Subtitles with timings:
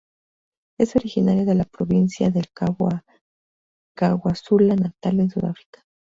[0.79, 3.05] Es originaria de la Provincia del Cabo a
[3.95, 5.85] KwaZulu-Natal en Sudáfrica.